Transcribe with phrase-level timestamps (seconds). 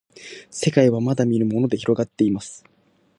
[0.49, 2.65] せかいはまだみぬものでひろがっています